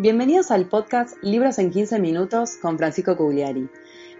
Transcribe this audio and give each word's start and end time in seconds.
Bienvenidos 0.00 0.50
al 0.50 0.66
podcast 0.66 1.22
Libros 1.22 1.58
en 1.58 1.70
15 1.70 2.00
Minutos 2.00 2.56
con 2.56 2.78
Francisco 2.78 3.18
Cugliari, 3.18 3.68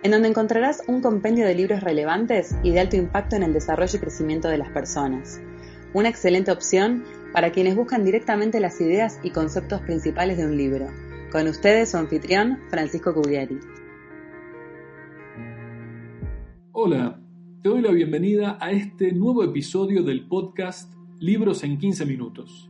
en 0.02 0.10
donde 0.10 0.28
encontrarás 0.28 0.82
un 0.88 1.00
compendio 1.00 1.46
de 1.46 1.54
libros 1.54 1.80
relevantes 1.80 2.54
y 2.62 2.72
de 2.72 2.80
alto 2.80 2.96
impacto 2.96 3.36
en 3.36 3.44
el 3.44 3.54
desarrollo 3.54 3.96
y 3.96 3.98
crecimiento 3.98 4.48
de 4.48 4.58
las 4.58 4.68
personas. 4.72 5.40
Una 5.94 6.10
excelente 6.10 6.52
opción 6.52 7.02
para 7.32 7.50
quienes 7.50 7.76
buscan 7.76 8.04
directamente 8.04 8.60
las 8.60 8.78
ideas 8.78 9.18
y 9.22 9.30
conceptos 9.30 9.80
principales 9.80 10.36
de 10.36 10.44
un 10.44 10.58
libro. 10.58 10.86
Con 11.32 11.48
ustedes 11.48 11.92
su 11.92 11.96
anfitrión, 11.96 12.58
Francisco 12.68 13.14
Cugliari. 13.14 13.58
Hola, 16.72 17.18
te 17.62 17.70
doy 17.70 17.80
la 17.80 17.92
bienvenida 17.92 18.58
a 18.60 18.70
este 18.70 19.12
nuevo 19.12 19.42
episodio 19.44 20.02
del 20.02 20.28
podcast 20.28 20.92
Libros 21.20 21.64
en 21.64 21.78
15 21.78 22.04
Minutos. 22.04 22.69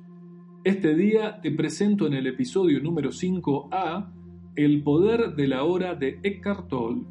Este 0.62 0.94
día 0.94 1.40
te 1.40 1.50
presento 1.52 2.06
en 2.06 2.12
el 2.12 2.26
episodio 2.26 2.82
número 2.82 3.08
5A 3.08 4.12
El 4.56 4.82
poder 4.82 5.34
de 5.34 5.48
la 5.48 5.64
hora 5.64 5.94
de 5.94 6.20
Eckhart 6.22 6.68
Tolle, 6.68 7.06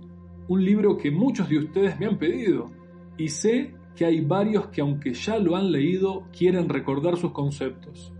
un 0.47 0.63
libro 0.63 0.97
que 0.97 1.09
muchos 1.09 1.49
de 1.49 1.57
ustedes 1.57 1.99
me 1.99 2.05
han 2.05 2.19
pedido 2.19 2.67
y 3.17 3.29
sé 3.29 3.73
que 3.95 4.05
hay 4.05 4.21
varios 4.21 4.67
que 4.67 4.81
aunque 4.81 5.15
ya 5.15 5.39
lo 5.39 5.55
han 5.55 5.71
leído 5.71 6.27
quieren 6.31 6.69
recordar 6.69 7.17
sus 7.17 7.31
conceptos. 7.31 8.13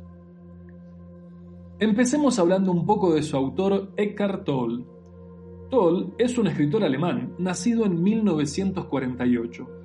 Empecemos 1.77 2.39
hablando 2.39 2.71
un 2.71 2.87
poco 2.87 3.13
de 3.13 3.21
su 3.21 3.37
autor 3.37 3.93
Eckhart 3.97 4.45
Tolle. 4.45 4.83
Tolle 5.69 6.07
es 6.17 6.39
un 6.39 6.47
escritor 6.47 6.83
alemán, 6.83 7.35
nacido 7.37 7.85
en 7.85 8.01
1948. 8.01 9.78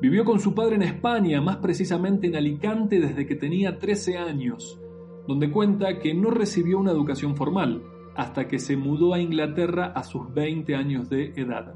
Vivió 0.00 0.24
con 0.24 0.40
su 0.40 0.54
padre 0.54 0.76
en 0.76 0.82
España, 0.82 1.42
más 1.42 1.56
precisamente 1.56 2.26
en 2.26 2.36
Alicante, 2.36 3.00
desde 3.00 3.26
que 3.26 3.34
tenía 3.34 3.78
13 3.78 4.16
años, 4.16 4.80
donde 5.28 5.50
cuenta 5.50 5.98
que 5.98 6.14
no 6.14 6.30
recibió 6.30 6.78
una 6.78 6.90
educación 6.90 7.36
formal 7.36 7.82
hasta 8.16 8.48
que 8.48 8.58
se 8.58 8.78
mudó 8.78 9.12
a 9.12 9.20
Inglaterra 9.20 9.92
a 9.94 10.02
sus 10.02 10.32
20 10.32 10.74
años 10.74 11.10
de 11.10 11.34
edad. 11.36 11.74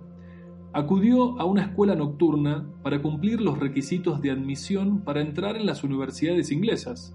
Acudió 0.72 1.38
a 1.38 1.44
una 1.44 1.62
escuela 1.62 1.94
nocturna 1.94 2.66
para 2.82 3.02
cumplir 3.02 3.42
los 3.42 3.58
requisitos 3.58 4.22
de 4.22 4.30
admisión 4.30 5.04
para 5.04 5.20
entrar 5.20 5.56
en 5.56 5.66
las 5.66 5.84
universidades 5.84 6.50
inglesas. 6.50 7.14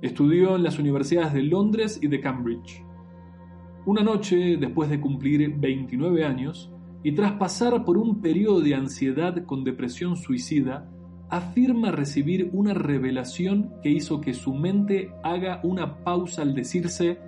Estudió 0.00 0.56
en 0.56 0.62
las 0.62 0.78
universidades 0.78 1.34
de 1.34 1.42
Londres 1.42 1.98
y 2.02 2.08
de 2.08 2.20
Cambridge. 2.20 2.82
Una 3.86 4.02
noche, 4.02 4.56
después 4.56 4.88
de 4.88 5.00
cumplir 5.00 5.54
29 5.56 6.24
años, 6.24 6.73
y 7.04 7.12
tras 7.12 7.32
pasar 7.32 7.84
por 7.84 7.98
un 7.98 8.22
periodo 8.22 8.60
de 8.60 8.74
ansiedad 8.74 9.44
con 9.44 9.62
depresión 9.62 10.16
suicida, 10.16 10.88
afirma 11.28 11.90
recibir 11.90 12.48
una 12.54 12.72
revelación 12.72 13.74
que 13.82 13.90
hizo 13.90 14.22
que 14.22 14.32
su 14.32 14.54
mente 14.54 15.12
haga 15.22 15.60
una 15.62 16.02
pausa 16.02 16.40
al 16.40 16.54
decirse, 16.54 17.18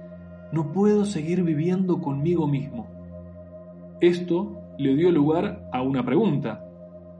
no 0.50 0.72
puedo 0.72 1.04
seguir 1.04 1.42
viviendo 1.42 2.00
conmigo 2.00 2.48
mismo. 2.48 2.86
Esto 4.00 4.58
le 4.78 4.96
dio 4.96 5.10
lugar 5.10 5.68
a 5.72 5.82
una 5.82 6.02
pregunta. 6.04 6.64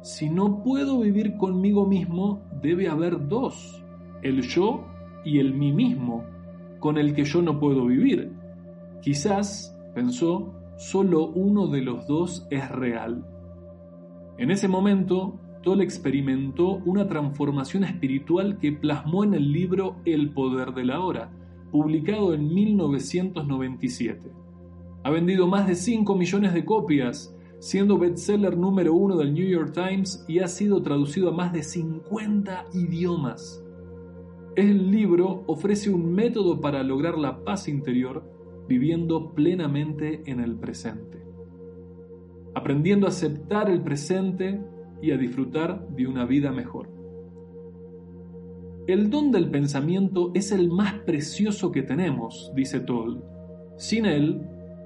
Si 0.01 0.31
no 0.31 0.63
puedo 0.63 1.01
vivir 1.01 1.37
conmigo 1.37 1.87
mismo, 1.87 2.43
debe 2.63 2.89
haber 2.89 3.29
dos, 3.29 3.85
el 4.23 4.41
yo 4.41 4.87
y 5.27 5.41
el 5.41 5.53
mí 5.53 5.73
mismo, 5.73 6.25
con 6.81 6.97
el 6.97 7.15
que 7.15 7.25
yo 7.25 7.43
no 7.43 7.61
puedo 7.61 7.85
vivir. 7.85 8.33
Quizás, 9.03 9.77
pensó, 9.95 10.55
solo 10.77 11.29
uno 11.29 11.67
de 11.69 11.83
los 11.83 12.07
dos 12.07 12.47
es 12.51 12.71
real. 12.71 13.27
En 14.39 14.51
ese 14.51 14.69
momento, 14.69 15.41
Toll 15.63 15.81
experimentó 15.81 16.83
una 16.85 17.09
transformación 17.09 17.85
espiritual 17.85 18.59
que 18.59 18.73
plasmó 18.73 19.25
en 19.25 19.35
el 19.35 19.51
libro 19.53 19.97
El 20.05 20.33
poder 20.33 20.75
de 20.75 20.85
la 20.85 21.01
hora, 21.01 21.33
publicado 21.73 22.35
en 22.35 22.53
1997. 22.53 24.31
Ha 25.03 25.11
vendido 25.11 25.47
más 25.47 25.67
de 25.67 25.75
5 25.75 26.15
millones 26.15 26.53
de 26.53 26.65
copias, 26.65 27.35
siendo 27.59 27.99
bestseller 27.99 28.57
número 28.57 28.95
uno 28.95 29.17
del 29.17 29.33
New 29.33 29.49
York 29.49 29.73
Times 29.73 30.25
y 30.29 30.41
ha 30.41 30.49
sido 30.49 30.83
traducido 30.83 31.31
a 31.31 31.33
más 31.33 31.53
de 31.53 31.63
50 31.63 32.67
idiomas. 32.75 33.63
El 34.57 34.91
libro 34.91 35.45
ofrece 35.47 35.91
un 35.91 36.15
método 36.15 36.61
para 36.61 36.83
lograr 36.83 37.17
la 37.19 37.45
paz 37.45 37.69
interior 37.69 38.36
viviendo 38.69 39.33
plenamente 39.33 40.23
en 40.27 40.41
el 40.41 40.57
presente, 40.57 41.19
aprendiendo 42.55 43.07
a 43.07 43.11
aceptar 43.11 43.71
el 43.71 43.83
presente 43.83 44.61
y 45.03 45.11
a 45.11 45.17
disfrutar 45.17 45.89
de 45.89 46.07
una 46.07 46.25
vida 46.25 46.51
mejor. 46.53 46.89
El 48.87 49.11
don 49.11 49.33
del 49.33 49.51
pensamiento 49.51 50.31
es 50.35 50.53
el 50.53 50.71
más 50.71 50.95
precioso 51.01 51.73
que 51.73 51.83
tenemos, 51.83 52.53
dice 52.55 52.81
Toll. 52.81 53.23
Sin 53.77 54.07
él, 54.07 54.41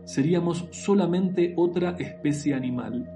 seríamos 0.05 0.67
solamente 0.71 1.53
otra 1.57 1.91
especie 1.99 2.55
animal. 2.55 3.09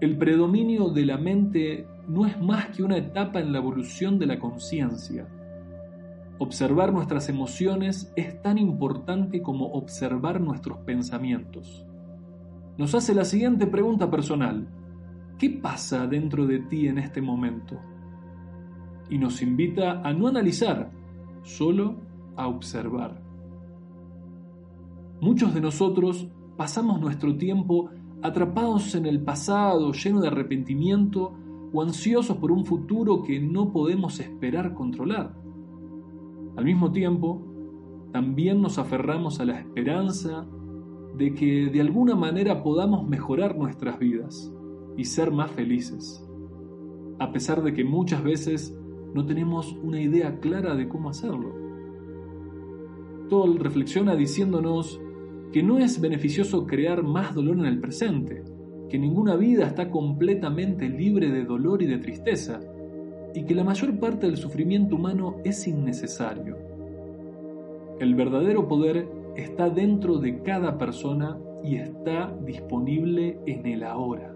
El 0.00 0.18
predominio 0.18 0.90
de 0.90 1.06
la 1.06 1.16
mente 1.16 1.86
no 2.08 2.26
es 2.26 2.38
más 2.40 2.66
que 2.76 2.82
una 2.82 2.98
etapa 2.98 3.40
en 3.40 3.52
la 3.52 3.58
evolución 3.58 4.18
de 4.18 4.26
la 4.26 4.38
conciencia. 4.38 5.26
Observar 6.38 6.92
nuestras 6.92 7.30
emociones 7.30 8.12
es 8.14 8.42
tan 8.42 8.58
importante 8.58 9.40
como 9.40 9.72
observar 9.72 10.38
nuestros 10.38 10.78
pensamientos. 10.78 11.86
Nos 12.76 12.94
hace 12.94 13.14
la 13.14 13.24
siguiente 13.24 13.66
pregunta 13.66 14.10
personal. 14.10 14.68
¿Qué 15.38 15.48
pasa 15.48 16.06
dentro 16.06 16.46
de 16.46 16.58
ti 16.58 16.88
en 16.88 16.98
este 16.98 17.22
momento? 17.22 17.80
Y 19.08 19.16
nos 19.16 19.40
invita 19.40 20.02
a 20.02 20.12
no 20.12 20.28
analizar, 20.28 20.90
solo 21.42 21.96
a 22.36 22.48
observar. 22.48 23.22
Muchos 25.22 25.54
de 25.54 25.62
nosotros 25.62 26.28
pasamos 26.58 27.00
nuestro 27.00 27.34
tiempo 27.38 27.88
atrapados 28.20 28.94
en 28.94 29.06
el 29.06 29.22
pasado, 29.22 29.92
lleno 29.92 30.20
de 30.20 30.28
arrepentimiento 30.28 31.32
o 31.72 31.80
ansiosos 31.80 32.36
por 32.36 32.52
un 32.52 32.66
futuro 32.66 33.22
que 33.22 33.40
no 33.40 33.72
podemos 33.72 34.20
esperar 34.20 34.74
controlar. 34.74 35.45
Al 36.56 36.64
mismo 36.64 36.90
tiempo, 36.90 37.42
también 38.12 38.62
nos 38.62 38.78
aferramos 38.78 39.40
a 39.40 39.44
la 39.44 39.58
esperanza 39.58 40.46
de 41.16 41.34
que 41.34 41.66
de 41.66 41.80
alguna 41.80 42.14
manera 42.14 42.62
podamos 42.62 43.06
mejorar 43.08 43.56
nuestras 43.56 43.98
vidas 43.98 44.52
y 44.96 45.04
ser 45.04 45.30
más 45.30 45.50
felices, 45.50 46.26
a 47.18 47.30
pesar 47.32 47.62
de 47.62 47.74
que 47.74 47.84
muchas 47.84 48.22
veces 48.22 48.76
no 49.14 49.24
tenemos 49.26 49.76
una 49.82 50.00
idea 50.00 50.40
clara 50.40 50.74
de 50.74 50.88
cómo 50.88 51.10
hacerlo. 51.10 51.54
Toll 53.28 53.58
reflexiona 53.58 54.14
diciéndonos 54.14 55.00
que 55.52 55.62
no 55.62 55.78
es 55.78 56.00
beneficioso 56.00 56.66
crear 56.66 57.02
más 57.02 57.34
dolor 57.34 57.58
en 57.58 57.66
el 57.66 57.80
presente, 57.80 58.44
que 58.88 58.98
ninguna 58.98 59.36
vida 59.36 59.66
está 59.66 59.90
completamente 59.90 60.88
libre 60.88 61.30
de 61.30 61.44
dolor 61.44 61.82
y 61.82 61.86
de 61.86 61.98
tristeza, 61.98 62.60
y 63.36 63.44
que 63.44 63.54
la 63.54 63.64
mayor 63.64 63.98
parte 64.00 64.26
del 64.26 64.38
sufrimiento 64.38 64.96
humano 64.96 65.36
es 65.44 65.68
innecesario. 65.68 66.56
El 68.00 68.14
verdadero 68.14 68.66
poder 68.66 69.06
está 69.36 69.68
dentro 69.68 70.16
de 70.16 70.42
cada 70.42 70.78
persona 70.78 71.38
y 71.62 71.76
está 71.76 72.34
disponible 72.46 73.38
en 73.44 73.66
el 73.66 73.84
ahora. 73.84 74.34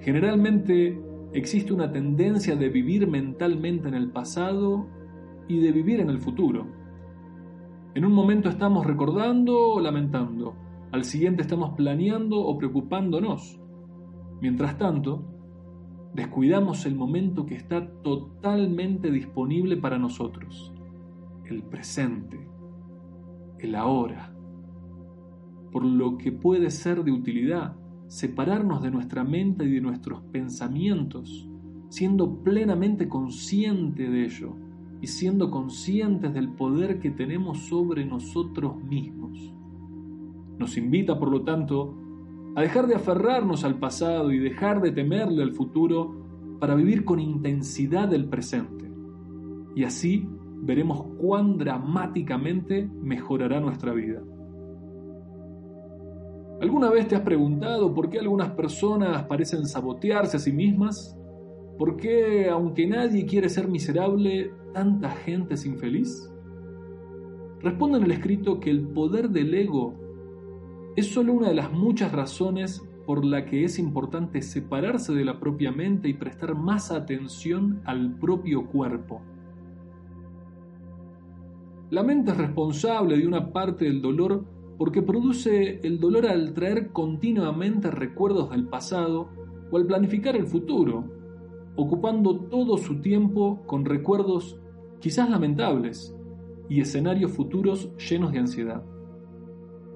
Generalmente 0.00 1.00
existe 1.32 1.72
una 1.72 1.90
tendencia 1.90 2.54
de 2.54 2.68
vivir 2.68 3.08
mentalmente 3.08 3.88
en 3.88 3.94
el 3.94 4.10
pasado 4.10 4.86
y 5.48 5.58
de 5.60 5.72
vivir 5.72 6.00
en 6.00 6.10
el 6.10 6.18
futuro. 6.18 6.66
En 7.94 8.04
un 8.04 8.12
momento 8.12 8.50
estamos 8.50 8.84
recordando 8.84 9.72
o 9.72 9.80
lamentando, 9.80 10.54
al 10.92 11.04
siguiente 11.04 11.40
estamos 11.40 11.70
planeando 11.70 12.40
o 12.40 12.58
preocupándonos. 12.58 13.58
Mientras 14.42 14.76
tanto, 14.76 15.37
descuidamos 16.14 16.86
el 16.86 16.94
momento 16.94 17.46
que 17.46 17.54
está 17.54 17.86
totalmente 18.02 19.10
disponible 19.10 19.76
para 19.76 19.98
nosotros, 19.98 20.72
el 21.44 21.62
presente, 21.62 22.48
el 23.58 23.74
ahora. 23.74 24.34
Por 25.72 25.84
lo 25.84 26.16
que 26.16 26.32
puede 26.32 26.70
ser 26.70 27.04
de 27.04 27.12
utilidad 27.12 27.76
separarnos 28.08 28.82
de 28.82 28.90
nuestra 28.90 29.22
mente 29.22 29.64
y 29.64 29.70
de 29.70 29.80
nuestros 29.80 30.22
pensamientos, 30.32 31.48
siendo 31.90 32.42
plenamente 32.42 33.08
consciente 33.08 34.08
de 34.08 34.24
ello 34.24 34.56
y 35.00 35.06
siendo 35.06 35.50
conscientes 35.50 36.32
del 36.32 36.48
poder 36.48 37.00
que 37.00 37.10
tenemos 37.10 37.58
sobre 37.68 38.04
nosotros 38.04 38.82
mismos. 38.82 39.54
Nos 40.58 40.76
invita, 40.76 41.18
por 41.18 41.30
lo 41.30 41.42
tanto, 41.42 42.07
a 42.58 42.62
dejar 42.62 42.88
de 42.88 42.96
aferrarnos 42.96 43.62
al 43.62 43.78
pasado 43.78 44.32
y 44.32 44.40
dejar 44.40 44.80
de 44.80 44.90
temerle 44.90 45.44
al 45.44 45.52
futuro 45.52 46.56
para 46.58 46.74
vivir 46.74 47.04
con 47.04 47.20
intensidad 47.20 48.12
el 48.12 48.28
presente. 48.28 48.90
Y 49.76 49.84
así 49.84 50.28
veremos 50.56 51.04
cuán 51.20 51.56
dramáticamente 51.56 52.90
mejorará 53.00 53.60
nuestra 53.60 53.92
vida. 53.92 54.24
¿Alguna 56.60 56.90
vez 56.90 57.06
te 57.06 57.14
has 57.14 57.22
preguntado 57.22 57.94
por 57.94 58.10
qué 58.10 58.18
algunas 58.18 58.50
personas 58.50 59.22
parecen 59.26 59.64
sabotearse 59.64 60.38
a 60.38 60.40
sí 60.40 60.50
mismas? 60.50 61.16
¿Por 61.78 61.96
qué, 61.96 62.48
aunque 62.50 62.88
nadie 62.88 63.24
quiere 63.24 63.48
ser 63.50 63.68
miserable, 63.68 64.50
tanta 64.74 65.10
gente 65.10 65.54
es 65.54 65.64
infeliz? 65.64 66.28
Responde 67.60 67.98
en 67.98 68.04
el 68.04 68.10
escrito 68.10 68.58
que 68.58 68.70
el 68.70 68.88
poder 68.88 69.30
del 69.30 69.54
ego 69.54 70.07
es 70.96 71.12
solo 71.12 71.32
una 71.32 71.48
de 71.48 71.54
las 71.54 71.72
muchas 71.72 72.12
razones 72.12 72.82
por 73.06 73.24
la 73.24 73.46
que 73.46 73.64
es 73.64 73.78
importante 73.78 74.42
separarse 74.42 75.14
de 75.14 75.24
la 75.24 75.40
propia 75.40 75.72
mente 75.72 76.08
y 76.08 76.14
prestar 76.14 76.54
más 76.54 76.90
atención 76.90 77.80
al 77.84 78.18
propio 78.18 78.66
cuerpo. 78.66 79.22
La 81.90 82.02
mente 82.02 82.32
es 82.32 82.36
responsable 82.36 83.16
de 83.16 83.26
una 83.26 83.50
parte 83.50 83.86
del 83.86 84.02
dolor 84.02 84.44
porque 84.76 85.00
produce 85.00 85.80
el 85.82 85.98
dolor 85.98 86.26
al 86.26 86.52
traer 86.52 86.92
continuamente 86.92 87.90
recuerdos 87.90 88.50
del 88.50 88.68
pasado 88.68 89.30
o 89.70 89.76
al 89.78 89.86
planificar 89.86 90.36
el 90.36 90.46
futuro, 90.46 91.04
ocupando 91.76 92.40
todo 92.40 92.76
su 92.76 93.00
tiempo 93.00 93.62
con 93.66 93.86
recuerdos 93.86 94.60
quizás 95.00 95.30
lamentables 95.30 96.14
y 96.68 96.82
escenarios 96.82 97.32
futuros 97.32 97.90
llenos 97.96 98.32
de 98.32 98.38
ansiedad. 98.38 98.84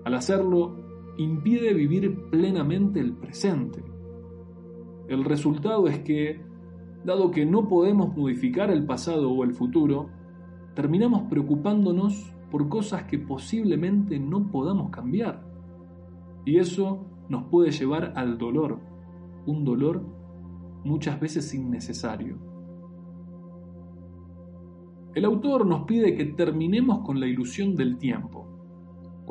Al 0.05 0.15
hacerlo, 0.15 0.77
impide 1.17 1.75
vivir 1.75 2.31
plenamente 2.31 3.01
el 3.01 3.15
presente. 3.15 3.83
El 5.09 5.25
resultado 5.25 5.87
es 5.89 6.01
que, 6.01 6.41
dado 7.05 7.31
que 7.31 7.45
no 7.45 7.69
podemos 7.69 8.17
modificar 8.17 8.71
el 8.71 8.87
pasado 8.87 9.31
o 9.31 9.45
el 9.45 9.55
futuro, 9.55 10.09
terminamos 10.75 11.23
preocupándonos 11.29 12.33
por 12.51 12.69
cosas 12.69 13.05
que 13.05 13.19
posiblemente 13.19 14.19
no 14.19 14.51
podamos 14.51 14.91
cambiar. 14.91 15.43
Y 16.45 16.59
eso 16.59 17.07
nos 17.29 17.45
puede 17.45 17.71
llevar 17.71 18.13
al 18.17 18.39
dolor, 18.39 18.81
un 19.47 19.65
dolor 19.65 20.03
muchas 20.85 21.21
veces 21.21 21.55
innecesario. 21.55 22.37
El 25.15 25.25
autor 25.27 25.67
nos 25.67 25.85
pide 25.85 26.15
que 26.15 26.25
terminemos 26.25 27.01
con 27.01 27.21
la 27.21 27.27
ilusión 27.27 27.77
del 27.77 27.99
tiempo. 27.99 28.42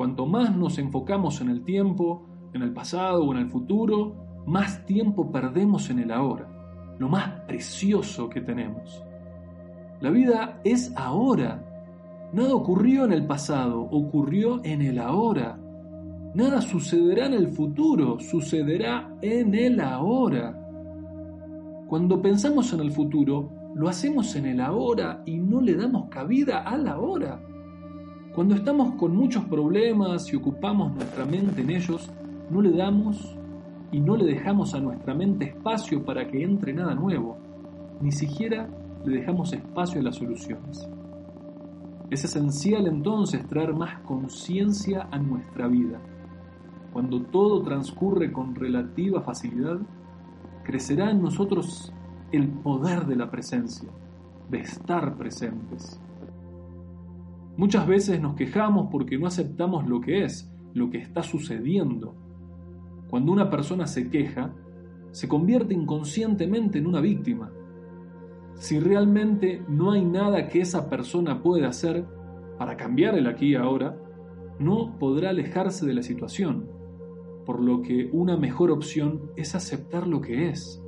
Cuanto 0.02 0.26
más 0.26 0.56
nos 0.56 0.78
enfocamos 0.78 1.40
en 1.42 1.48
el 1.48 1.62
tiempo, 1.62 2.26
en 2.52 2.62
el 2.62 2.72
pasado 2.72 3.22
o 3.22 3.32
en 3.32 3.38
el 3.38 3.48
futuro, 3.48 4.42
más 4.48 4.84
tiempo 4.84 5.30
perdemos 5.30 5.90
en 5.90 6.00
el 6.00 6.10
ahora, 6.10 6.96
lo 6.98 7.08
más 7.08 7.42
precioso 7.46 8.28
que 8.28 8.40
tenemos. 8.40 9.00
La 10.00 10.10
vida 10.10 10.60
es 10.64 10.92
ahora 10.96 11.64
Nada 12.32 12.52
ocurrió 12.52 13.04
en 13.04 13.12
el 13.12 13.24
pasado, 13.28 13.80
ocurrió 13.80 14.60
en 14.64 14.82
el 14.82 14.98
ahora. 14.98 15.56
Nada 16.34 16.60
sucederá 16.62 17.26
en 17.26 17.34
el 17.34 17.46
futuro, 17.46 18.18
sucederá 18.18 19.08
en 19.22 19.54
el 19.54 19.78
ahora. 19.78 20.52
Cuando 21.86 22.20
pensamos 22.20 22.72
en 22.72 22.80
el 22.80 22.90
futuro, 22.90 23.52
lo 23.76 23.88
hacemos 23.88 24.34
en 24.34 24.46
el 24.46 24.60
ahora 24.60 25.22
y 25.26 25.38
no 25.38 25.60
le 25.60 25.76
damos 25.76 26.08
cabida 26.08 26.62
al 26.62 26.88
ahora. 26.88 27.40
Cuando 28.34 28.54
estamos 28.54 28.94
con 28.94 29.14
muchos 29.14 29.44
problemas 29.44 30.32
y 30.32 30.36
ocupamos 30.36 30.94
nuestra 30.94 31.26
mente 31.26 31.60
en 31.60 31.68
ellos, 31.68 32.10
no 32.48 32.62
le 32.62 32.70
damos 32.70 33.36
y 33.90 34.00
no 34.00 34.16
le 34.16 34.24
dejamos 34.24 34.72
a 34.72 34.80
nuestra 34.80 35.12
mente 35.12 35.44
espacio 35.44 36.02
para 36.02 36.26
que 36.26 36.42
entre 36.42 36.72
nada 36.72 36.94
nuevo. 36.94 37.36
Ni 38.00 38.10
siquiera 38.10 38.66
le 39.04 39.18
dejamos 39.18 39.52
espacio 39.52 40.00
a 40.00 40.04
las 40.04 40.16
soluciones. 40.16 40.88
Es 42.08 42.24
esencial 42.24 42.86
entonces 42.86 43.46
traer 43.46 43.74
más 43.74 43.98
conciencia 44.00 45.08
a 45.10 45.18
nuestra 45.18 45.68
vida. 45.68 46.00
Cuando 46.92 47.20
todo 47.20 47.62
transcurre 47.62 48.32
con 48.32 48.54
relativa 48.54 49.20
facilidad, 49.20 49.78
crecerá 50.64 51.10
en 51.10 51.20
nosotros 51.20 51.92
el 52.32 52.48
poder 52.48 53.04
de 53.04 53.16
la 53.16 53.30
presencia, 53.30 53.90
de 54.50 54.60
estar 54.60 55.16
presentes. 55.16 56.00
Muchas 57.56 57.86
veces 57.86 58.20
nos 58.20 58.34
quejamos 58.34 58.88
porque 58.90 59.18
no 59.18 59.26
aceptamos 59.26 59.86
lo 59.86 60.00
que 60.00 60.24
es, 60.24 60.50
lo 60.74 60.90
que 60.90 60.98
está 60.98 61.22
sucediendo. 61.22 62.14
Cuando 63.08 63.32
una 63.32 63.50
persona 63.50 63.86
se 63.86 64.08
queja, 64.08 64.54
se 65.10 65.28
convierte 65.28 65.74
inconscientemente 65.74 66.78
en 66.78 66.86
una 66.86 67.00
víctima 67.00 67.52
si 68.62 68.78
realmente 68.78 69.60
no 69.68 69.90
hay 69.90 70.04
nada 70.04 70.48
que 70.48 70.60
esa 70.60 70.88
persona 70.88 71.42
pueda 71.42 71.68
hacer 71.68 72.06
para 72.58 72.76
cambiar 72.76 73.16
el 73.16 73.26
aquí 73.26 73.48
y 73.48 73.54
ahora, 73.56 73.98
no 74.58 74.98
podrá 74.98 75.30
alejarse 75.30 75.84
de 75.84 75.94
la 75.94 76.02
situación, 76.02 76.68
por 77.44 77.60
lo 77.60 77.82
que 77.82 78.08
una 78.12 78.36
mejor 78.36 78.70
opción 78.70 79.32
es 79.36 79.56
aceptar 79.56 80.06
lo 80.06 80.20
que 80.20 80.48
es, 80.48 80.80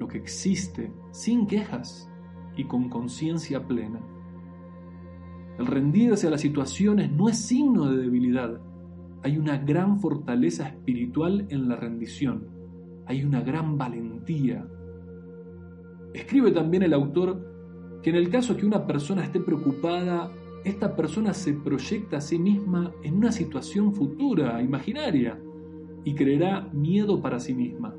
lo 0.00 0.08
que 0.08 0.18
existe, 0.18 0.92
sin 1.12 1.46
quejas 1.46 2.10
y 2.56 2.64
con 2.64 2.88
conciencia 2.88 3.64
plena. 3.64 4.00
El 5.60 5.66
rendirse 5.66 6.26
a 6.26 6.30
las 6.30 6.40
situaciones 6.40 7.12
no 7.12 7.28
es 7.28 7.36
signo 7.36 7.90
de 7.90 7.98
debilidad, 7.98 8.58
hay 9.22 9.36
una 9.36 9.58
gran 9.58 10.00
fortaleza 10.00 10.66
espiritual 10.66 11.44
en 11.50 11.68
la 11.68 11.76
rendición, 11.76 12.46
hay 13.04 13.24
una 13.24 13.42
gran 13.42 13.76
valentía. 13.76 14.66
Escribe 16.14 16.52
también 16.52 16.82
el 16.82 16.94
autor 16.94 18.00
que 18.02 18.08
en 18.08 18.16
el 18.16 18.30
caso 18.30 18.56
que 18.56 18.64
una 18.64 18.86
persona 18.86 19.22
esté 19.22 19.38
preocupada, 19.38 20.32
esta 20.64 20.96
persona 20.96 21.34
se 21.34 21.52
proyecta 21.52 22.16
a 22.16 22.22
sí 22.22 22.38
misma 22.38 22.94
en 23.02 23.16
una 23.16 23.30
situación 23.30 23.92
futura, 23.92 24.62
imaginaria, 24.62 25.38
y 26.04 26.14
creerá 26.14 26.70
miedo 26.72 27.20
para 27.20 27.38
sí 27.38 27.52
misma. 27.52 27.94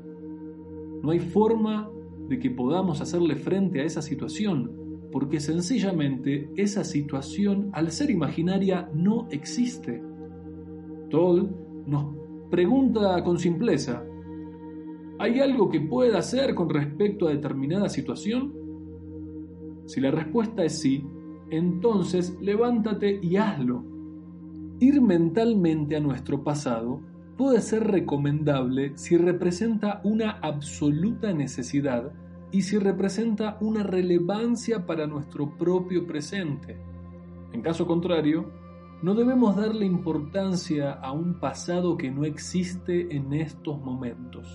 No 1.00 1.12
hay 1.12 1.20
forma 1.20 1.88
de 2.28 2.40
que 2.40 2.50
podamos 2.50 3.00
hacerle 3.00 3.36
frente 3.36 3.80
a 3.80 3.84
esa 3.84 4.02
situación, 4.02 4.81
porque 5.12 5.38
sencillamente 5.38 6.50
esa 6.56 6.82
situación, 6.82 7.70
al 7.72 7.92
ser 7.92 8.10
imaginaria, 8.10 8.88
no 8.94 9.28
existe. 9.30 10.02
Toll 11.10 11.54
nos 11.86 12.16
pregunta 12.50 13.22
con 13.22 13.38
simpleza, 13.38 14.02
¿Hay 15.22 15.38
algo 15.38 15.70
que 15.70 15.80
pueda 15.80 16.18
hacer 16.18 16.52
con 16.56 16.68
respecto 16.68 17.28
a 17.28 17.30
determinada 17.30 17.88
situación? 17.88 18.52
Si 19.86 20.00
la 20.00 20.10
respuesta 20.10 20.64
es 20.64 20.80
sí, 20.80 21.06
entonces 21.48 22.36
levántate 22.40 23.20
y 23.22 23.36
hazlo. 23.36 23.84
Ir 24.80 25.00
mentalmente 25.00 25.94
a 25.94 26.00
nuestro 26.00 26.42
pasado 26.42 27.02
puede 27.36 27.60
ser 27.60 27.84
recomendable 27.84 28.94
si 28.96 29.16
representa 29.16 30.00
una 30.02 30.32
absoluta 30.42 31.32
necesidad 31.32 32.12
y 32.52 32.62
si 32.62 32.78
representa 32.78 33.56
una 33.60 33.82
relevancia 33.82 34.86
para 34.86 35.06
nuestro 35.06 35.56
propio 35.56 36.06
presente. 36.06 36.78
En 37.52 37.62
caso 37.62 37.86
contrario, 37.86 38.52
no 39.02 39.14
debemos 39.14 39.56
darle 39.56 39.84
importancia 39.84 40.92
a 40.92 41.10
un 41.12 41.40
pasado 41.40 41.96
que 41.96 42.10
no 42.10 42.24
existe 42.24 43.16
en 43.16 43.32
estos 43.32 43.80
momentos. 43.80 44.46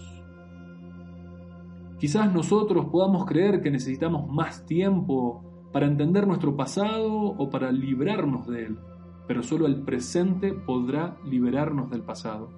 Quizás 1.99 2.31
nosotros 2.31 2.85
podamos 2.85 3.25
creer 3.25 3.61
que 3.61 3.71
necesitamos 3.71 4.29
más 4.29 4.65
tiempo 4.65 5.43
para 5.73 5.87
entender 5.87 6.27
nuestro 6.27 6.55
pasado 6.55 7.11
o 7.11 7.49
para 7.49 7.71
librarnos 7.71 8.47
de 8.47 8.65
él. 8.65 8.79
pero 9.27 9.43
solo 9.43 9.65
el 9.67 9.81
presente 9.81 10.53
podrá 10.53 11.17
liberarnos 11.25 11.89
del 11.89 12.01
pasado. 12.01 12.49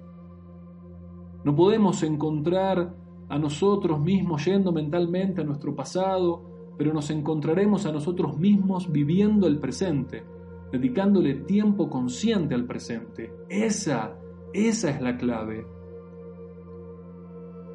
No 1.42 1.56
podemos 1.56 2.04
encontrar 2.04 2.94
a 3.30 3.38
nosotros 3.38 4.00
mismos 4.00 4.44
yendo 4.44 4.72
mentalmente 4.72 5.40
a 5.40 5.44
nuestro 5.44 5.74
pasado, 5.74 6.42
pero 6.76 6.92
nos 6.92 7.10
encontraremos 7.10 7.86
a 7.86 7.92
nosotros 7.92 8.36
mismos 8.36 8.90
viviendo 8.90 9.46
el 9.46 9.58
presente, 9.58 10.24
dedicándole 10.72 11.34
tiempo 11.34 11.88
consciente 11.88 12.56
al 12.56 12.66
presente. 12.66 13.32
Esa, 13.48 14.16
esa 14.52 14.90
es 14.90 15.00
la 15.00 15.16
clave. 15.16 15.64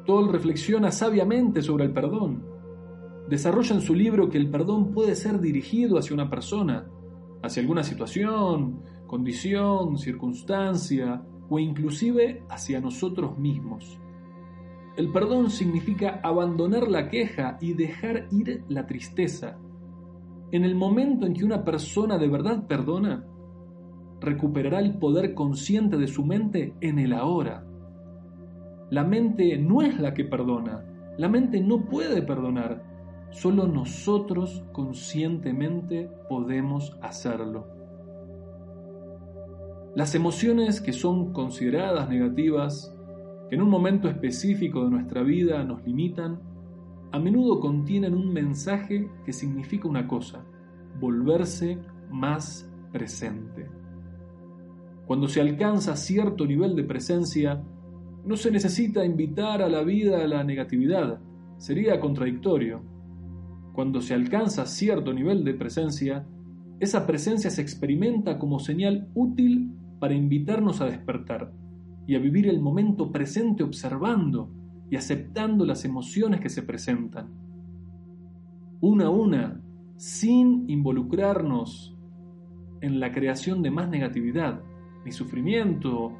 Toll 0.04 0.30
reflexiona 0.30 0.92
sabiamente 0.92 1.62
sobre 1.62 1.84
el 1.86 1.92
perdón. 1.92 2.44
Desarrolla 3.26 3.74
en 3.74 3.80
su 3.80 3.94
libro 3.94 4.28
que 4.28 4.38
el 4.38 4.50
perdón 4.50 4.92
puede 4.92 5.14
ser 5.14 5.40
dirigido 5.40 5.98
hacia 5.98 6.14
una 6.14 6.28
persona, 6.28 6.86
hacia 7.42 7.62
alguna 7.62 7.82
situación, 7.82 8.82
condición, 9.06 9.96
circunstancia 9.96 11.22
o 11.48 11.58
inclusive 11.58 12.44
hacia 12.50 12.78
nosotros 12.78 13.38
mismos. 13.38 13.98
El 14.96 15.12
perdón 15.12 15.50
significa 15.50 16.20
abandonar 16.22 16.88
la 16.88 17.08
queja 17.08 17.58
y 17.60 17.74
dejar 17.74 18.28
ir 18.30 18.64
la 18.68 18.86
tristeza. 18.86 19.58
En 20.52 20.64
el 20.64 20.74
momento 20.74 21.26
en 21.26 21.34
que 21.34 21.44
una 21.44 21.64
persona 21.64 22.16
de 22.16 22.28
verdad 22.28 22.66
perdona, 22.66 23.26
recuperará 24.20 24.80
el 24.80 24.98
poder 24.98 25.34
consciente 25.34 25.98
de 25.98 26.06
su 26.06 26.24
mente 26.24 26.74
en 26.80 26.98
el 26.98 27.12
ahora. 27.12 27.66
La 28.90 29.04
mente 29.04 29.58
no 29.58 29.82
es 29.82 30.00
la 30.00 30.14
que 30.14 30.24
perdona, 30.24 30.84
la 31.18 31.28
mente 31.28 31.60
no 31.60 31.84
puede 31.84 32.22
perdonar, 32.22 32.82
solo 33.32 33.66
nosotros 33.66 34.64
conscientemente 34.72 36.08
podemos 36.30 36.96
hacerlo. 37.02 37.66
Las 39.94 40.14
emociones 40.14 40.80
que 40.80 40.92
son 40.92 41.32
consideradas 41.32 42.08
negativas, 42.08 42.95
que 43.48 43.54
en 43.54 43.62
un 43.62 43.70
momento 43.70 44.08
específico 44.08 44.84
de 44.84 44.90
nuestra 44.90 45.22
vida 45.22 45.62
nos 45.64 45.84
limitan, 45.84 46.40
a 47.12 47.18
menudo 47.18 47.60
contienen 47.60 48.14
un 48.14 48.32
mensaje 48.32 49.08
que 49.24 49.32
significa 49.32 49.88
una 49.88 50.08
cosa, 50.08 50.44
volverse 50.98 51.78
más 52.10 52.70
presente. 52.92 53.68
Cuando 55.06 55.28
se 55.28 55.40
alcanza 55.40 55.94
cierto 55.94 56.46
nivel 56.46 56.74
de 56.74 56.82
presencia, 56.82 57.62
no 58.24 58.36
se 58.36 58.50
necesita 58.50 59.04
invitar 59.04 59.62
a 59.62 59.68
la 59.68 59.82
vida 59.82 60.24
a 60.24 60.26
la 60.26 60.42
negatividad, 60.42 61.20
sería 61.58 62.00
contradictorio. 62.00 62.82
Cuando 63.72 64.00
se 64.00 64.14
alcanza 64.14 64.66
cierto 64.66 65.12
nivel 65.12 65.44
de 65.44 65.54
presencia, 65.54 66.26
esa 66.80 67.06
presencia 67.06 67.50
se 67.50 67.62
experimenta 67.62 68.38
como 68.38 68.58
señal 68.58 69.08
útil 69.14 69.70
para 70.00 70.14
invitarnos 70.14 70.80
a 70.80 70.86
despertar 70.86 71.52
y 72.06 72.14
a 72.14 72.18
vivir 72.18 72.48
el 72.48 72.60
momento 72.60 73.10
presente 73.10 73.62
observando 73.62 74.50
y 74.90 74.96
aceptando 74.96 75.64
las 75.64 75.84
emociones 75.84 76.40
que 76.40 76.48
se 76.48 76.62
presentan. 76.62 77.28
Una 78.80 79.06
a 79.06 79.10
una, 79.10 79.60
sin 79.96 80.68
involucrarnos 80.68 81.96
en 82.80 83.00
la 83.00 83.12
creación 83.12 83.62
de 83.62 83.70
más 83.70 83.88
negatividad, 83.88 84.62
ni 85.04 85.12
sufrimiento, 85.12 86.12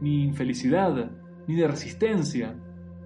ni 0.00 0.24
infelicidad, 0.24 1.12
ni 1.46 1.54
de 1.54 1.68
resistencia, 1.68 2.56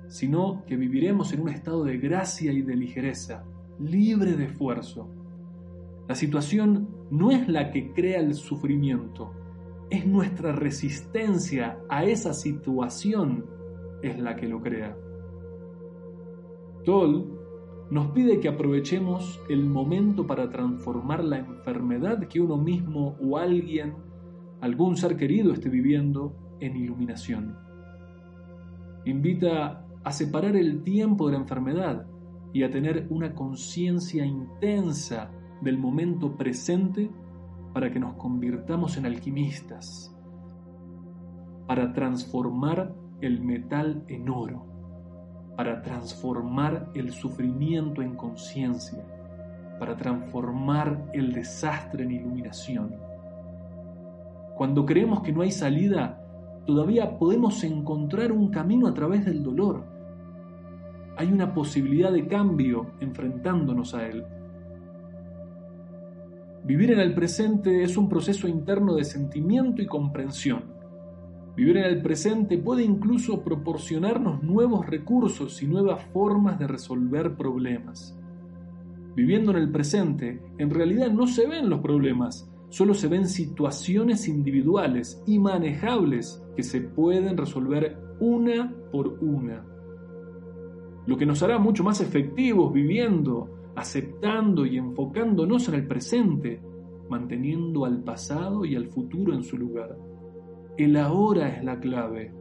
sino 0.08 0.64
que 0.66 0.76
viviremos 0.76 1.32
en 1.32 1.40
un 1.40 1.48
estado 1.48 1.84
de 1.84 1.98
gracia 1.98 2.52
y 2.52 2.62
de 2.62 2.76
ligereza, 2.76 3.44
libre 3.80 4.36
de 4.36 4.44
esfuerzo. 4.44 5.10
La 6.08 6.14
situación 6.14 6.88
no 7.10 7.30
es 7.30 7.48
la 7.48 7.70
que 7.70 7.92
crea 7.92 8.20
el 8.20 8.34
sufrimiento, 8.34 9.32
es 9.94 10.06
nuestra 10.06 10.50
resistencia 10.50 11.78
a 11.88 12.04
esa 12.04 12.34
situación 12.34 13.46
es 14.02 14.18
la 14.18 14.34
que 14.34 14.48
lo 14.48 14.60
crea. 14.60 14.96
Toll 16.84 17.38
nos 17.90 18.08
pide 18.08 18.40
que 18.40 18.48
aprovechemos 18.48 19.40
el 19.48 19.64
momento 19.64 20.26
para 20.26 20.50
transformar 20.50 21.22
la 21.22 21.38
enfermedad 21.38 22.26
que 22.26 22.40
uno 22.40 22.56
mismo 22.56 23.16
o 23.20 23.38
alguien, 23.38 23.94
algún 24.60 24.96
ser 24.96 25.16
querido 25.16 25.52
esté 25.52 25.68
viviendo 25.68 26.34
en 26.58 26.76
iluminación. 26.76 27.56
Invita 29.04 29.86
a 30.02 30.10
separar 30.10 30.56
el 30.56 30.82
tiempo 30.82 31.26
de 31.26 31.34
la 31.34 31.38
enfermedad 31.38 32.06
y 32.52 32.64
a 32.64 32.70
tener 32.70 33.06
una 33.10 33.32
conciencia 33.32 34.26
intensa 34.26 35.30
del 35.60 35.78
momento 35.78 36.36
presente 36.36 37.10
para 37.74 37.90
que 37.90 37.98
nos 37.98 38.14
convirtamos 38.14 38.96
en 38.96 39.04
alquimistas, 39.04 40.16
para 41.66 41.92
transformar 41.92 42.94
el 43.20 43.42
metal 43.42 44.04
en 44.06 44.28
oro, 44.28 44.64
para 45.56 45.82
transformar 45.82 46.90
el 46.94 47.10
sufrimiento 47.10 48.00
en 48.00 48.14
conciencia, 48.14 49.04
para 49.80 49.96
transformar 49.96 51.10
el 51.12 51.32
desastre 51.32 52.04
en 52.04 52.12
iluminación. 52.12 52.94
Cuando 54.56 54.86
creemos 54.86 55.22
que 55.22 55.32
no 55.32 55.42
hay 55.42 55.50
salida, 55.50 56.24
todavía 56.66 57.18
podemos 57.18 57.64
encontrar 57.64 58.30
un 58.30 58.50
camino 58.50 58.86
a 58.86 58.94
través 58.94 59.24
del 59.24 59.42
dolor. 59.42 59.84
Hay 61.16 61.32
una 61.32 61.52
posibilidad 61.52 62.12
de 62.12 62.28
cambio 62.28 62.92
enfrentándonos 63.00 63.94
a 63.94 64.06
él. 64.06 64.24
Vivir 66.64 66.92
en 66.92 67.00
el 67.00 67.12
presente 67.12 67.82
es 67.82 67.98
un 67.98 68.08
proceso 68.08 68.48
interno 68.48 68.94
de 68.94 69.04
sentimiento 69.04 69.82
y 69.82 69.86
comprensión. 69.86 70.64
Vivir 71.54 71.76
en 71.76 71.84
el 71.84 72.00
presente 72.00 72.56
puede 72.56 72.82
incluso 72.82 73.44
proporcionarnos 73.44 74.42
nuevos 74.42 74.86
recursos 74.86 75.62
y 75.62 75.66
nuevas 75.66 76.02
formas 76.14 76.58
de 76.58 76.66
resolver 76.66 77.36
problemas. 77.36 78.18
Viviendo 79.14 79.50
en 79.50 79.58
el 79.58 79.70
presente, 79.70 80.40
en 80.56 80.70
realidad 80.70 81.10
no 81.12 81.26
se 81.26 81.46
ven 81.46 81.68
los 81.68 81.80
problemas, 81.80 82.50
solo 82.70 82.94
se 82.94 83.08
ven 83.08 83.28
situaciones 83.28 84.26
individuales 84.26 85.22
y 85.26 85.38
manejables 85.38 86.42
que 86.56 86.62
se 86.62 86.80
pueden 86.80 87.36
resolver 87.36 87.98
una 88.20 88.74
por 88.90 89.18
una. 89.20 89.66
Lo 91.06 91.18
que 91.18 91.26
nos 91.26 91.42
hará 91.42 91.58
mucho 91.58 91.84
más 91.84 92.00
efectivos 92.00 92.72
viviendo 92.72 93.50
aceptando 93.76 94.66
y 94.66 94.78
enfocándonos 94.78 95.68
en 95.68 95.74
el 95.74 95.86
presente, 95.86 96.60
manteniendo 97.08 97.84
al 97.84 98.02
pasado 98.02 98.64
y 98.64 98.76
al 98.76 98.86
futuro 98.86 99.34
en 99.34 99.42
su 99.42 99.58
lugar. 99.58 99.96
El 100.76 100.96
ahora 100.96 101.48
es 101.48 101.64
la 101.64 101.78
clave. 101.78 102.32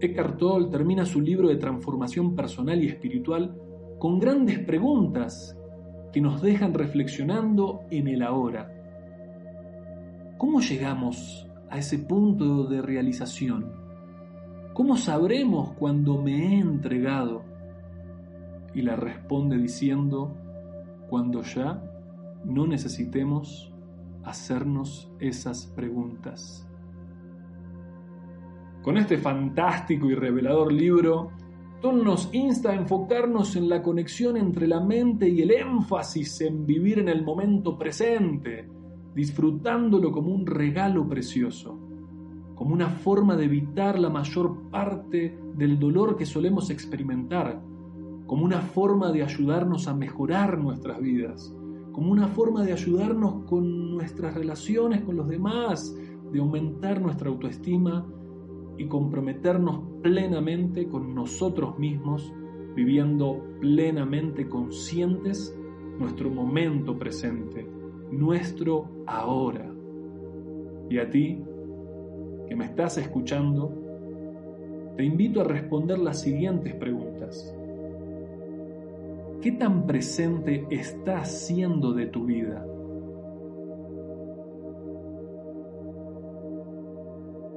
Eckhart 0.00 0.38
Tolle 0.38 0.70
termina 0.70 1.06
su 1.06 1.20
libro 1.20 1.48
de 1.48 1.56
transformación 1.56 2.34
personal 2.34 2.82
y 2.82 2.88
espiritual 2.88 3.56
con 3.98 4.18
grandes 4.18 4.58
preguntas 4.58 5.56
que 6.12 6.20
nos 6.20 6.42
dejan 6.42 6.74
reflexionando 6.74 7.80
en 7.90 8.08
el 8.08 8.22
ahora. 8.22 8.70
¿Cómo 10.36 10.60
llegamos 10.60 11.48
a 11.70 11.78
ese 11.78 11.98
punto 11.98 12.64
de 12.64 12.82
realización? 12.82 13.72
¿Cómo 14.74 14.96
sabremos 14.96 15.72
cuando 15.72 16.20
me 16.20 16.32
he 16.32 16.58
entregado? 16.58 17.53
Y 18.74 18.82
la 18.82 18.96
responde 18.96 19.56
diciendo, 19.56 20.34
cuando 21.08 21.42
ya 21.42 21.82
no 22.44 22.66
necesitemos 22.66 23.72
hacernos 24.24 25.10
esas 25.20 25.66
preguntas. 25.66 26.68
Con 28.82 28.98
este 28.98 29.16
fantástico 29.16 30.10
y 30.10 30.14
revelador 30.14 30.72
libro, 30.72 31.30
Tom 31.80 32.02
nos 32.02 32.34
insta 32.34 32.70
a 32.70 32.74
enfocarnos 32.74 33.56
en 33.56 33.68
la 33.68 33.82
conexión 33.82 34.36
entre 34.36 34.66
la 34.66 34.80
mente 34.80 35.28
y 35.28 35.42
el 35.42 35.50
énfasis 35.52 36.40
en 36.40 36.66
vivir 36.66 36.98
en 36.98 37.08
el 37.08 37.24
momento 37.24 37.78
presente, 37.78 38.68
disfrutándolo 39.14 40.10
como 40.10 40.34
un 40.34 40.46
regalo 40.46 41.08
precioso, 41.08 41.78
como 42.54 42.74
una 42.74 42.88
forma 42.88 43.36
de 43.36 43.44
evitar 43.44 43.98
la 43.98 44.10
mayor 44.10 44.70
parte 44.70 45.38
del 45.54 45.78
dolor 45.78 46.16
que 46.16 46.26
solemos 46.26 46.70
experimentar 46.70 47.62
como 48.26 48.44
una 48.44 48.60
forma 48.60 49.12
de 49.12 49.22
ayudarnos 49.22 49.86
a 49.88 49.94
mejorar 49.94 50.58
nuestras 50.58 51.00
vidas, 51.00 51.54
como 51.92 52.10
una 52.10 52.28
forma 52.28 52.64
de 52.64 52.72
ayudarnos 52.72 53.44
con 53.44 53.92
nuestras 53.92 54.34
relaciones 54.34 55.02
con 55.02 55.16
los 55.16 55.28
demás, 55.28 55.96
de 56.32 56.40
aumentar 56.40 57.00
nuestra 57.00 57.28
autoestima 57.28 58.06
y 58.76 58.86
comprometernos 58.86 59.80
plenamente 60.02 60.88
con 60.88 61.14
nosotros 61.14 61.78
mismos, 61.78 62.32
viviendo 62.74 63.40
plenamente 63.60 64.48
conscientes 64.48 65.56
nuestro 65.98 66.30
momento 66.30 66.98
presente, 66.98 67.68
nuestro 68.10 68.88
ahora. 69.06 69.72
Y 70.90 70.98
a 70.98 71.08
ti, 71.08 71.40
que 72.48 72.56
me 72.56 72.64
estás 72.64 72.98
escuchando, 72.98 73.72
te 74.96 75.04
invito 75.04 75.40
a 75.40 75.44
responder 75.44 75.98
las 75.98 76.20
siguientes 76.20 76.74
preguntas. 76.74 77.56
¿Qué 79.40 79.52
tan 79.52 79.86
presente 79.86 80.66
está 80.70 81.24
siendo 81.24 81.92
de 81.92 82.06
tu 82.06 82.24
vida? 82.24 82.64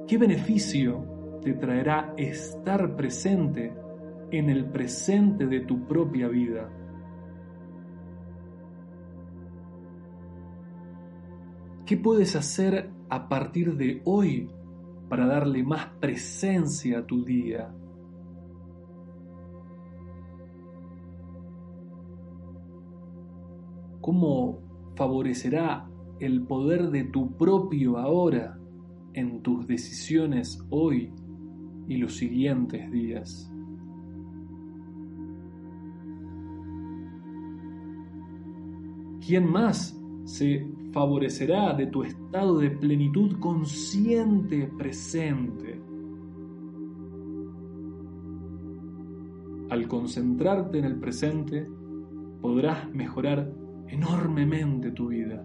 ¿Qué 0.06 0.16
beneficio 0.16 1.04
te 1.42 1.52
traerá 1.54 2.14
estar 2.16 2.96
presente 2.96 3.74
en 4.30 4.50
el 4.50 4.66
presente 4.70 5.46
de 5.46 5.60
tu 5.60 5.86
propia 5.86 6.28
vida? 6.28 6.70
¿Qué 11.84 11.96
puedes 11.96 12.36
hacer 12.36 12.90
a 13.08 13.28
partir 13.28 13.76
de 13.76 14.02
hoy 14.04 14.50
para 15.08 15.26
darle 15.26 15.62
más 15.62 15.86
presencia 16.00 16.98
a 16.98 17.06
tu 17.06 17.24
día? 17.24 17.70
¿Cómo 24.08 24.62
favorecerá 24.96 25.86
el 26.18 26.46
poder 26.46 26.88
de 26.88 27.04
tu 27.04 27.36
propio 27.36 27.98
ahora 27.98 28.58
en 29.12 29.42
tus 29.42 29.66
decisiones 29.66 30.66
hoy 30.70 31.12
y 31.86 31.98
los 31.98 32.16
siguientes 32.16 32.90
días? 32.90 33.52
¿Quién 39.26 39.52
más 39.52 39.94
se 40.24 40.66
favorecerá 40.90 41.74
de 41.74 41.88
tu 41.88 42.02
estado 42.02 42.60
de 42.60 42.70
plenitud 42.70 43.38
consciente 43.38 44.72
presente. 44.78 45.82
Al 49.68 49.86
concentrarte 49.86 50.78
en 50.78 50.86
el 50.86 50.98
presente, 50.98 51.68
podrás 52.40 52.90
mejorar 52.94 53.57
enormemente 53.88 54.90
tu 54.90 55.08
vida. 55.08 55.44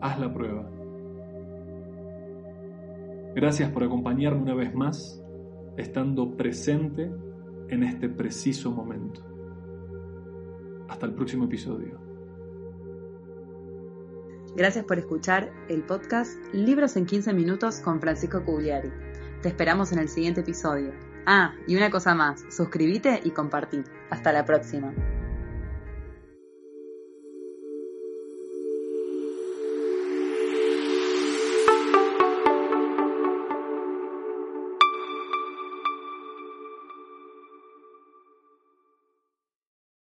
Haz 0.00 0.18
la 0.18 0.32
prueba. 0.32 0.70
Gracias 3.34 3.70
por 3.70 3.84
acompañarme 3.84 4.42
una 4.42 4.54
vez 4.54 4.74
más, 4.74 5.22
estando 5.76 6.36
presente 6.36 7.10
en 7.68 7.82
este 7.82 8.08
preciso 8.08 8.70
momento. 8.70 9.22
Hasta 10.88 11.06
el 11.06 11.14
próximo 11.14 11.44
episodio. 11.44 12.00
Gracias 14.56 14.84
por 14.84 14.98
escuchar 14.98 15.52
el 15.68 15.82
podcast 15.82 16.36
Libros 16.52 16.96
en 16.96 17.06
15 17.06 17.32
minutos 17.32 17.80
con 17.80 18.00
Francisco 18.00 18.44
Cugliari. 18.44 18.90
Te 19.42 19.48
esperamos 19.48 19.92
en 19.92 20.00
el 20.00 20.08
siguiente 20.08 20.40
episodio. 20.40 20.92
Ah, 21.26 21.54
y 21.66 21.76
una 21.76 21.90
cosa 21.90 22.14
más, 22.14 22.44
suscríbete 22.50 23.20
y 23.22 23.30
compartí. 23.30 23.84
Hasta 24.10 24.32
la 24.32 24.44
próxima. 24.44 24.92